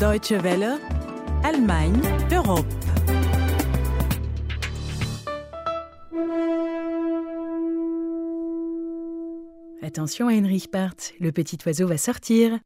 [0.00, 0.78] Deutsche Welle,
[1.44, 2.00] Allemagne,
[2.32, 2.64] Europe.
[9.82, 12.58] Attention à Heinrich Part, le petit oiseau va sortir.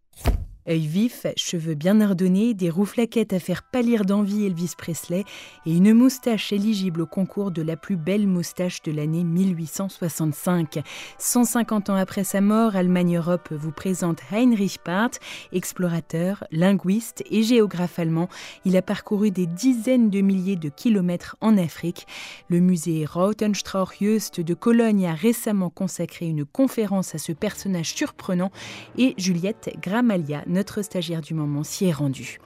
[0.67, 5.25] Œil vif, cheveux bien ordonnés, des rouflaquettes à faire pâlir d'envie Elvis Presley
[5.67, 10.83] et une moustache éligible au concours de la plus belle moustache de l'année 1865.
[11.19, 15.21] 150 ans après sa mort, Allemagne-Europe vous présente Heinrich Barth,
[15.53, 18.31] explorateur, linguiste et géographe allemand.
[18.65, 22.07] Il a parcouru des dizaines de milliers de kilomètres en Afrique.
[22.49, 28.51] Le musée Rautenstrauch-Jöst de Cologne a récemment consacré une conférence à ce personnage surprenant
[28.97, 32.39] et Juliette Gramalia notre stagiaire du moment s'y est rendu.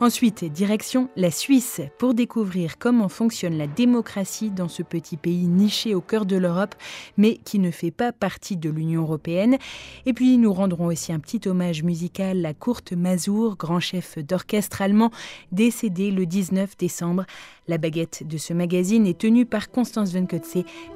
[0.00, 5.94] Ensuite, direction la Suisse pour découvrir comment fonctionne la démocratie dans ce petit pays niché
[5.94, 6.74] au cœur de l'Europe,
[7.16, 9.58] mais qui ne fait pas partie de l'Union européenne.
[10.06, 14.82] Et puis, nous rendrons aussi un petit hommage musical à Kurt Mazur, grand chef d'orchestre
[14.82, 15.10] allemand,
[15.50, 17.24] décédé le 19 décembre.
[17.66, 20.26] La baguette de ce magazine est tenue par Constance Van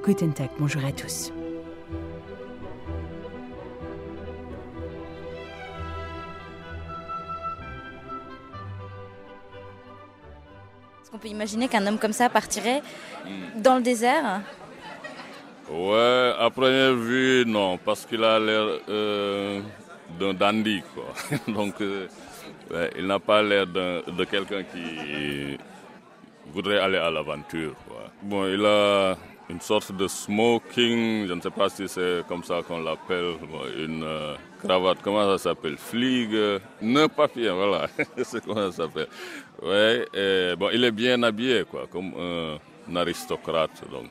[0.04, 1.32] Guten Tag, bonjour à tous.
[11.18, 12.80] On peut imaginer qu'un homme comme ça partirait
[13.56, 14.40] dans le désert
[15.68, 19.60] Ouais, à première vue, non, parce qu'il a l'air euh,
[20.16, 21.06] d'un dandy, quoi.
[21.52, 22.06] Donc, euh,
[22.96, 25.58] il n'a pas l'air de quelqu'un qui
[26.52, 27.74] voudrait aller à l'aventure.
[28.22, 29.16] Bon, il a
[29.50, 33.34] une sorte de smoking, je ne sais pas si c'est comme ça qu'on l'appelle,
[33.78, 35.76] une euh, cravate, comment ça s'appelle?
[35.76, 37.88] Fligue, nœud papier, voilà,
[38.22, 39.08] c'est comment ça s'appelle.
[39.62, 44.10] Ouais, bon, il est bien habillé, quoi, comme un, aristocrate, donc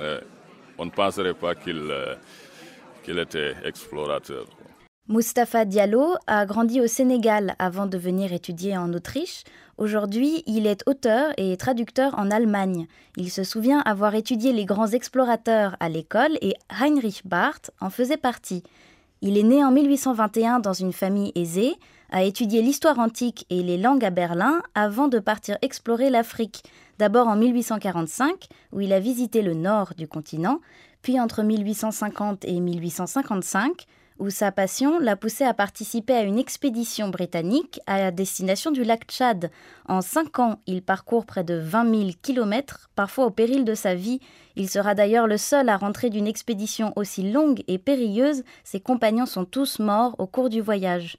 [0.00, 0.20] euh,
[0.78, 2.14] on ne penserait pas qu'il euh,
[3.04, 4.44] qu'il était explorateur.
[5.10, 9.42] Mustapha Diallo a grandi au Sénégal avant de venir étudier en Autriche.
[9.78, 12.86] Aujourd'hui, il est auteur et traducteur en Allemagne.
[13.16, 18.18] Il se souvient avoir étudié les grands explorateurs à l'école et Heinrich Barth en faisait
[18.18, 18.62] partie.
[19.22, 21.76] Il est né en 1821 dans une famille aisée,
[22.10, 26.64] a étudié l'histoire antique et les langues à Berlin avant de partir explorer l'Afrique.
[26.98, 30.60] D'abord en 1845, où il a visité le nord du continent,
[31.00, 33.86] puis entre 1850 et 1855,
[34.18, 39.04] où sa passion l'a poussé à participer à une expédition britannique à destination du lac
[39.06, 39.50] Tchad.
[39.86, 43.94] En cinq ans, il parcourt près de 20 000 kilomètres, parfois au péril de sa
[43.94, 44.20] vie.
[44.56, 48.42] Il sera d'ailleurs le seul à rentrer d'une expédition aussi longue et périlleuse.
[48.64, 51.18] Ses compagnons sont tous morts au cours du voyage.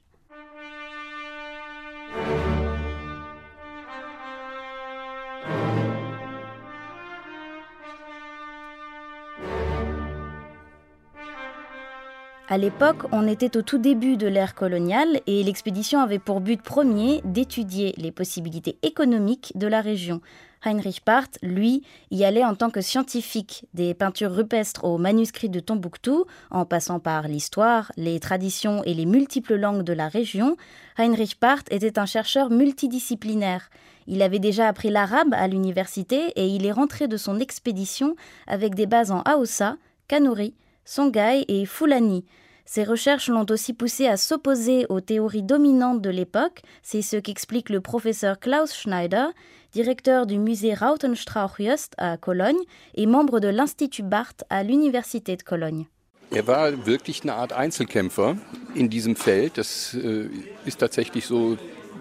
[12.52, 16.60] À l'époque, on était au tout début de l'ère coloniale et l'expédition avait pour but
[16.60, 20.20] premier d'étudier les possibilités économiques de la région.
[20.64, 25.60] Heinrich Barth, lui, y allait en tant que scientifique, des peintures rupestres aux manuscrits de
[25.60, 30.56] Tombouctou, en passant par l'histoire, les traditions et les multiples langues de la région.
[30.98, 33.70] Heinrich Barth était un chercheur multidisciplinaire.
[34.08, 38.16] Il avait déjà appris l'arabe à l'université et il est rentré de son expédition
[38.48, 39.76] avec des bases en Haoussa,
[40.08, 42.24] Kanuri, Songhai et Fulani.
[42.72, 47.68] Ses recherches l'ont aussi poussé à s'opposer aux théories dominantes de l'époque, c'est ce qu'explique
[47.68, 49.26] le professeur Klaus Schneider,
[49.72, 52.62] directeur du musée Rautenstrauch-Jost à Cologne
[52.94, 55.86] et membre de l'Institut Barth à l'Université de Cologne.
[56.30, 58.36] Er war wirklich eine Art Einzelkämpfer
[58.76, 59.58] in diesem Feld.
[59.58, 60.28] Das äh,
[60.64, 61.56] ist tatsächlich so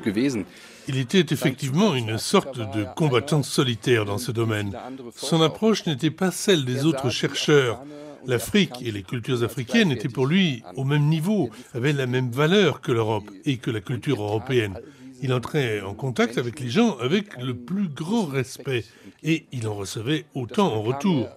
[0.06, 0.46] gewesen.
[0.88, 4.78] Il était effectivement une sorte de combattant solitaire dans ce domaine.
[5.16, 7.82] Son approche n'était pas celle des autres chercheurs.
[8.30, 12.80] L'Afrique et les cultures africaines étaient pour lui au même niveau, avaient la même valeur
[12.80, 14.80] que l'Europe et que la culture européenne.
[15.24, 18.86] Il entrait en contact avec les gens avec le plus grand respect
[19.24, 21.28] et il en recevait autant en retour.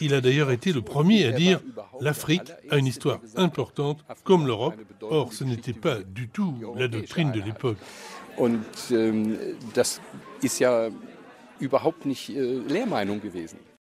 [0.00, 1.60] Il a d'ailleurs été le premier à dire
[2.00, 4.76] l'Afrique a une histoire importante comme l'Europe.
[5.02, 7.76] Or, ce n'était pas du tout la doctrine de l'époque.
[8.90, 9.54] Ähm, äh.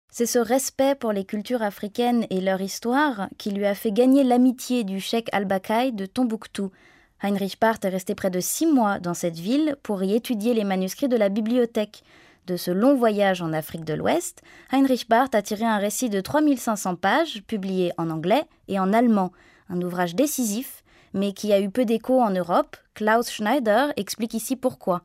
[0.10, 4.24] C'est ce respect pour les cultures africaines et leur histoire qui lui a fait gagner
[4.24, 6.72] l'amitié du cheikh al-Bakai de Tombouctou.
[7.22, 10.64] Heinrich Barth est resté près de six mois dans cette ville pour y étudier les
[10.64, 12.04] manuscrits de la bibliothèque.
[12.48, 16.22] De ce long voyage en Afrique de l'Ouest, Heinrich Barth a tiré un récit de
[16.22, 19.34] 3500 pages, publié en anglais et en allemand,
[19.70, 20.84] un ouvrage décisif,
[21.14, 22.78] mais qui a eu peu d'écho en Europe.
[22.94, 25.02] Klaus Schneider explique ici pourquoi.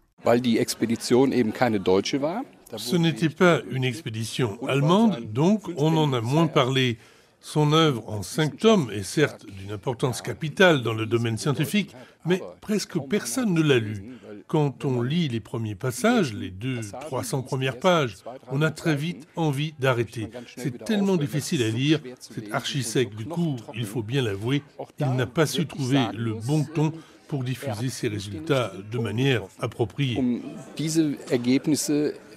[2.77, 6.99] Ce n'était pas une expédition allemande, donc on en a moins parlé.
[7.45, 12.41] Son œuvre en cinq tomes est certes d'une importance capitale dans le domaine scientifique, mais
[12.61, 14.17] presque personne ne l'a lu.
[14.47, 18.19] Quand on lit les premiers passages, les deux, 300 premières pages,
[18.53, 20.29] on a très vite envie d'arrêter.
[20.57, 23.15] C'est tellement difficile à lire, c'est archi sec.
[23.17, 24.63] Du coup, il faut bien l'avouer,
[25.01, 26.93] il n'a pas su trouver le bon ton
[27.27, 30.23] pour diffuser ses résultats de manière appropriée.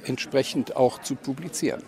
[0.05, 1.81] Entsprechend auch zu publizieren.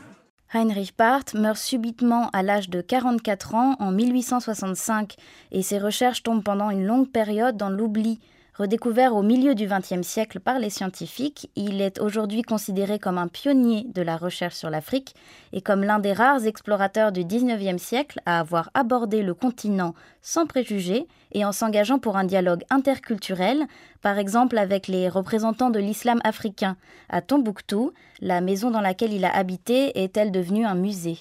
[0.54, 5.16] Heinrich Barth meurt subitement à l'âge de 44 ans en 1865
[5.52, 8.20] et ses recherches tombent pendant une longue période dans l'oubli.
[8.58, 13.28] Redécouvert au milieu du XXe siècle par les scientifiques, il est aujourd'hui considéré comme un
[13.28, 15.14] pionnier de la recherche sur l'Afrique
[15.54, 19.94] et comme l'un des rares explorateurs du XIXe siècle à avoir abordé le continent
[20.24, 23.68] sans préjugés et en s'engageant pour un dialogue interculturel,
[24.02, 26.78] par exemple avec les représentants de l'islam africain.
[27.10, 31.20] À Tombouctou, la maison dans laquelle il a habité est-elle devenue un musée?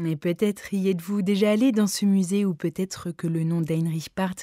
[0.00, 4.08] Mais peut-être y êtes-vous déjà allé dans ce musée ou peut-être que le nom d'Heinrich
[4.08, 4.36] Part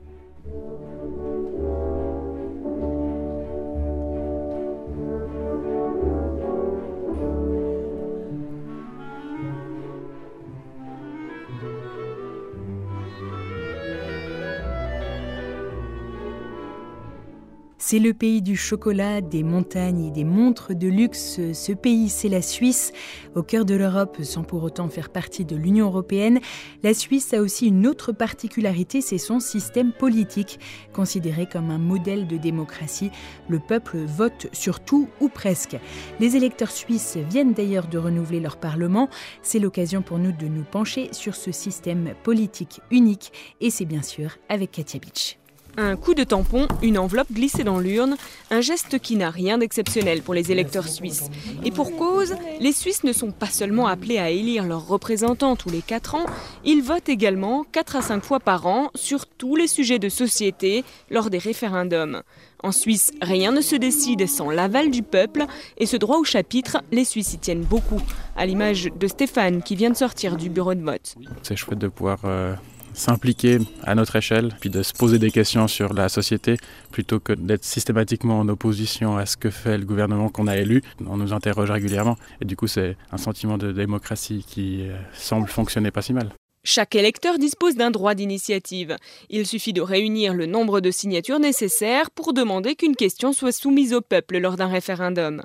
[17.92, 21.38] C'est le pays du chocolat, des montagnes et des montres de luxe.
[21.52, 22.90] Ce pays, c'est la Suisse,
[23.34, 26.40] au cœur de l'Europe sans pour autant faire partie de l'Union européenne.
[26.82, 30.58] La Suisse a aussi une autre particularité, c'est son système politique.
[30.94, 33.10] Considéré comme un modèle de démocratie,
[33.50, 35.76] le peuple vote sur tout ou presque.
[36.18, 39.10] Les électeurs suisses viennent d'ailleurs de renouveler leur parlement.
[39.42, 44.00] C'est l'occasion pour nous de nous pencher sur ce système politique unique et c'est bien
[44.00, 45.41] sûr avec Katia Beach.
[45.78, 48.16] Un coup de tampon, une enveloppe glissée dans l'urne,
[48.50, 51.30] un geste qui n'a rien d'exceptionnel pour les électeurs suisses.
[51.64, 55.70] Et pour cause, les Suisses ne sont pas seulement appelés à élire leurs représentants tous
[55.70, 56.26] les 4 ans,
[56.64, 60.84] ils votent également 4 à 5 fois par an sur tous les sujets de société
[61.10, 62.22] lors des référendums.
[62.62, 65.46] En Suisse, rien ne se décide sans l'aval du peuple
[65.78, 68.00] et ce droit au chapitre, les Suisses y tiennent beaucoup,
[68.36, 71.14] à l'image de Stéphane qui vient de sortir du bureau de vote.
[71.42, 72.54] C'est chouette de pouvoir euh,
[72.94, 76.56] s'impliquer à notre échelle, puis de se poser des questions sur la société,
[76.90, 80.82] plutôt que d'être systématiquement en opposition à ce que fait le gouvernement qu'on a élu.
[81.06, 85.48] On nous interroge régulièrement, et du coup c'est un sentiment de démocratie qui euh, semble
[85.48, 86.32] fonctionner pas si mal.
[86.64, 88.96] Chaque électeur dispose d'un droit d'initiative.
[89.30, 93.92] Il suffit de réunir le nombre de signatures nécessaires pour demander qu'une question soit soumise
[93.92, 95.42] au peuple lors d'un référendum.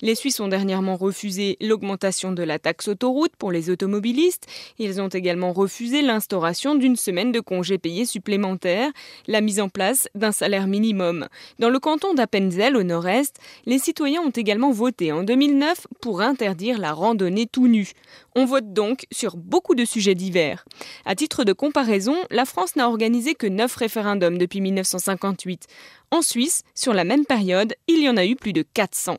[0.00, 4.46] Les Suisses ont dernièrement refusé l'augmentation de la taxe autoroute pour les automobilistes.
[4.78, 8.92] Ils ont également refusé l'instauration d'une semaine de congés payés supplémentaires,
[9.26, 11.26] la mise en place d'un salaire minimum.
[11.58, 13.34] Dans le canton d'Appenzell, au nord-est,
[13.66, 17.90] les citoyens ont également voté en 2009 pour interdire la randonnée tout nu.
[18.36, 20.64] On vote donc sur beaucoup de sujets divers.
[21.04, 25.66] À titre de comparaison, la France n'a organisé que 9 référendums depuis 1958.
[26.12, 29.18] En Suisse, sur la même période, il y en a eu plus de 400.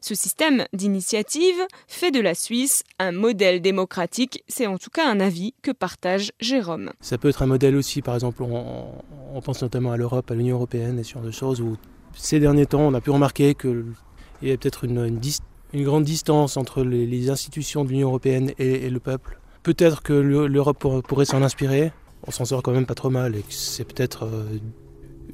[0.00, 1.56] Ce système d'initiative
[1.88, 6.32] fait de la Suisse un modèle démocratique, c'est en tout cas un avis que partage
[6.40, 6.92] Jérôme.
[7.00, 10.56] Ça peut être un modèle aussi, par exemple, on, pense notamment à l'Europe, à l'Union
[10.56, 11.76] européenne et sur de choses où
[12.14, 13.94] ces derniers temps on a pu remarquer qu'il
[14.42, 15.18] y a peut-être une, une,
[15.72, 19.38] une grande distance entre les, institutions de l'Union européenne et, le peuple.
[19.62, 21.92] Peut-être que l'Europe pourrait s'en inspirer.
[22.26, 24.58] On s'en sort quand même pas trop mal et c'est peut-être euh,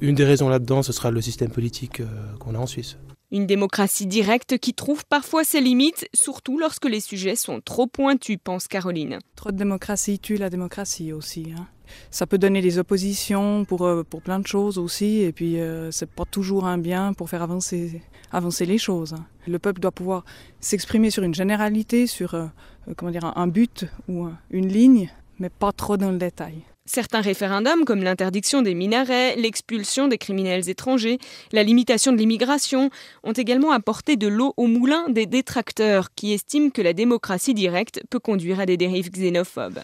[0.01, 2.05] une des raisons là-dedans, ce sera le système politique euh,
[2.39, 2.97] qu'on a en Suisse.
[3.31, 8.37] Une démocratie directe qui trouve parfois ses limites, surtout lorsque les sujets sont trop pointus,
[8.43, 9.19] pense Caroline.
[9.35, 11.53] Trop de démocratie tue la démocratie aussi.
[11.57, 11.67] Hein.
[12.11, 15.91] Ça peut donner des oppositions pour, euh, pour plein de choses aussi, et puis euh,
[15.91, 18.01] c'est pas toujours un bien pour faire avancer,
[18.31, 19.15] avancer les choses.
[19.47, 20.25] Le peuple doit pouvoir
[20.59, 22.47] s'exprimer sur une généralité, sur euh,
[22.95, 26.63] comment dire, un but ou une ligne, mais pas trop dans le détail.
[26.87, 31.17] Certains référendums, comme l'interdiction des minarets, l'expulsion des criminels étrangers,
[31.51, 32.91] la limitation de l'immigration,
[33.23, 38.03] ont également apporté de l'eau au moulin des détracteurs qui estiment que la démocratie directe
[38.11, 39.79] peut conduire à des dérives xénophobes.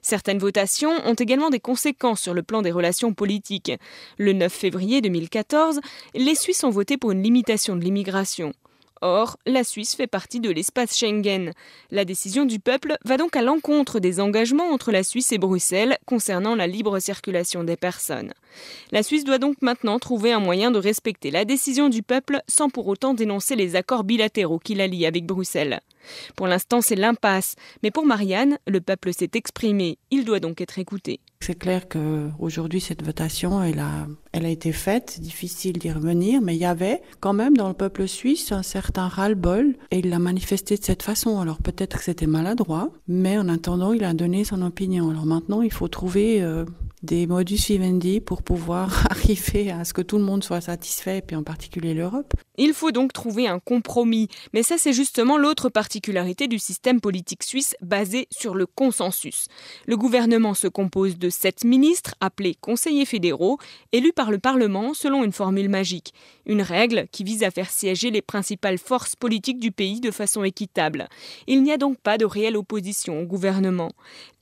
[0.00, 3.72] Certaines votations ont également des conséquences sur le plan des relations politiques.
[4.18, 5.80] Le 9 février 2014,
[6.14, 8.52] les Suisses ont voté pour une limitation de l'immigration.
[9.06, 11.52] Or, la Suisse fait partie de l'espace Schengen.
[11.90, 15.98] La décision du peuple va donc à l'encontre des engagements entre la Suisse et Bruxelles
[16.06, 18.32] concernant la libre circulation des personnes.
[18.92, 22.70] La Suisse doit donc maintenant trouver un moyen de respecter la décision du peuple sans
[22.70, 25.82] pour autant dénoncer les accords bilatéraux qui la lient avec Bruxelles.
[26.36, 27.54] Pour l'instant, c'est l'impasse.
[27.82, 29.98] Mais pour Marianne, le peuple s'est exprimé.
[30.10, 31.20] Il doit donc être écouté.
[31.40, 35.20] C'est clair qu'aujourd'hui, cette votation, elle a, elle a été faite.
[35.20, 39.08] Difficile d'y revenir, mais il y avait quand même dans le peuple suisse un certain
[39.08, 41.40] ras-le-bol et il l'a manifesté de cette façon.
[41.40, 45.10] Alors peut-être que c'était maladroit, mais en attendant, il a donné son opinion.
[45.10, 46.64] Alors maintenant, il faut trouver euh,
[47.04, 51.22] des modus vivendi pour pouvoir arriver à ce que tout le monde soit satisfait, et
[51.22, 52.32] puis en particulier l'Europe.
[52.56, 57.42] Il faut donc trouver un compromis, mais ça c'est justement l'autre particularité du système politique
[57.42, 59.48] suisse basé sur le consensus.
[59.86, 63.58] Le gouvernement se compose de sept ministres appelés conseillers fédéraux,
[63.92, 66.14] élus par le Parlement selon une formule magique,
[66.46, 70.44] une règle qui vise à faire siéger les principales forces politiques du pays de façon
[70.44, 71.08] équitable.
[71.46, 73.92] Il n'y a donc pas de réelle opposition au gouvernement.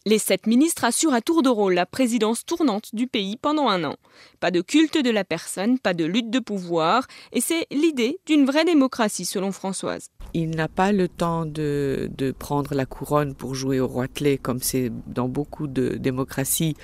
[0.04, 3.82] Les sept ministres assurent à tour de rôle la présidence tournante du pays pendant un
[3.84, 3.96] an.
[4.40, 8.44] Pas de culte de la personne, pas de lutte de pouvoir, et c'est l'idée d'une
[8.44, 10.08] vraie démocratie selon Françoise.
[10.34, 14.60] Il n'a pas le temps de, de prendre la couronne pour jouer au roitelet comme
[14.60, 16.76] c'est dans beaucoup de démocraties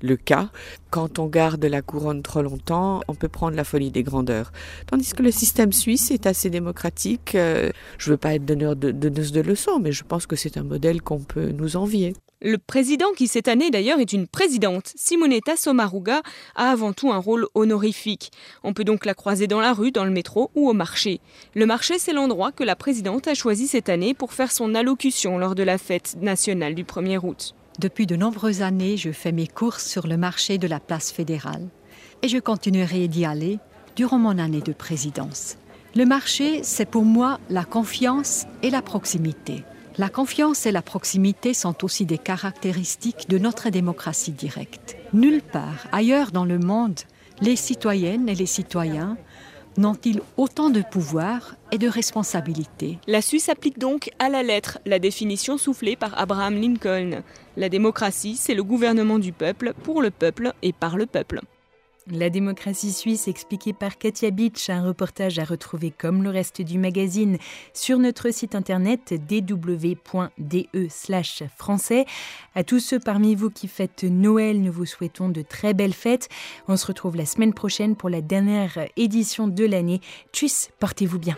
[0.00, 0.50] le cas.
[0.90, 4.52] Quand on garde la couronne trop longtemps, on peut prendre la folie des grandeurs.
[4.86, 7.34] Tandis que le système suisse est assez démocratique.
[7.34, 10.36] Euh, je ne veux pas être donneur de, de, de leçons, mais je pense que
[10.36, 12.14] c'est un modèle qu'on peut nous envier.
[12.40, 16.22] Le président, qui cette année d'ailleurs est une présidente, Simonetta Sommaruga,
[16.54, 18.30] a avant tout un rôle honorifique.
[18.62, 21.20] On peut donc la croiser dans la rue, dans le métro ou au marché.
[21.56, 25.36] Le marché, c'est l'endroit que la présidente a choisi cette année pour faire son allocution
[25.36, 27.56] lors de la fête nationale du 1er août.
[27.80, 31.66] Depuis de nombreuses années, je fais mes courses sur le marché de la place fédérale
[32.22, 33.58] et je continuerai d'y aller
[33.96, 35.56] durant mon année de présidence.
[35.96, 39.64] Le marché, c'est pour moi la confiance et la proximité.
[39.98, 44.96] La confiance et la proximité sont aussi des caractéristiques de notre démocratie directe.
[45.12, 47.00] Nulle part ailleurs dans le monde,
[47.40, 49.16] les citoyennes et les citoyens
[49.76, 52.98] n'ont-ils autant de pouvoir et de responsabilités?
[53.08, 57.22] La Suisse applique donc à la lettre la définition soufflée par Abraham Lincoln.
[57.56, 61.40] La démocratie, c'est le gouvernement du peuple, pour le peuple et par le peuple.
[62.10, 66.78] La démocratie suisse expliquée par Katia Beach, un reportage à retrouver comme le reste du
[66.78, 67.36] magazine
[67.74, 70.88] sur notre site internet dw.de
[71.56, 72.06] français.
[72.54, 76.30] À tous ceux parmi vous qui fêtent Noël, nous vous souhaitons de très belles fêtes.
[76.66, 80.00] On se retrouve la semaine prochaine pour la dernière édition de l'année.
[80.32, 81.36] Tchuss, portez-vous bien.